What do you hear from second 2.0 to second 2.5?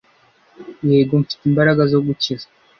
gukiza